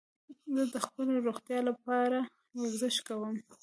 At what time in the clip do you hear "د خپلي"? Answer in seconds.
0.73-1.15